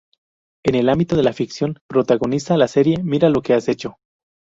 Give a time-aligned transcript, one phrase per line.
[0.65, 3.97] En el ámbito de la ficción, protagoniza la serie "Mira lo que has hecho".